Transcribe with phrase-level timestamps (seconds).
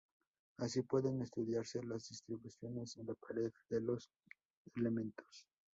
[0.57, 4.09] Así pueden estudiarse las distribuciones en la red de los
[4.75, 5.45] elementos.